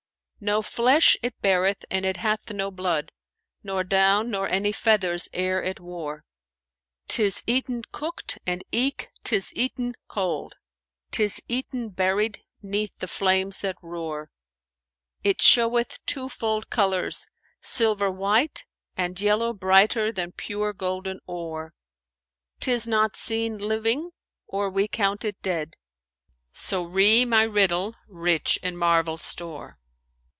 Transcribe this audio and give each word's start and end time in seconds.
No 0.43 0.63
flesh 0.63 1.15
it 1.21 1.39
beareth 1.43 1.85
and 1.91 2.03
it 2.03 2.17
hath 2.17 2.49
no 2.51 2.71
blood, 2.71 3.11
* 3.37 3.63
Nor 3.63 3.83
down 3.83 4.31
nor 4.31 4.49
any 4.49 4.71
feathers 4.71 5.29
e'er 5.35 5.61
it 5.61 5.79
wore. 5.79 6.25
'Tis 7.07 7.43
eaten 7.45 7.83
cooked 7.91 8.39
and 8.47 8.63
eke 8.71 9.11
'tis 9.23 9.53
eaten 9.55 9.93
cold; 10.07 10.55
* 10.83 11.11
'Tis 11.11 11.43
eaten 11.47 11.89
buried 11.89 12.41
'neath 12.63 12.89
the 12.97 13.07
flames 13.07 13.59
that 13.59 13.75
roar: 13.83 14.31
It 15.23 15.43
showeth 15.43 16.03
twofold 16.07 16.71
colours, 16.71 17.27
silver 17.61 18.09
white 18.09 18.65
* 18.81 18.97
And 18.97 19.21
yellow 19.21 19.53
brighter 19.53 20.11
than 20.11 20.31
pure 20.31 20.73
golden 20.73 21.19
ore: 21.27 21.75
'Tis 22.59 22.87
not 22.87 23.15
seen 23.15 23.59
living 23.59 24.09
or 24.47 24.71
we 24.71 24.87
count 24.87 25.23
it 25.23 25.39
dead: 25.43 25.73
* 26.19 26.27
So 26.51 26.81
ree 26.83 27.25
my 27.25 27.43
riddle 27.43 27.95
rich 28.07 28.57
in 28.63 28.75
marvel 28.75 29.17
store!'" 29.17 29.77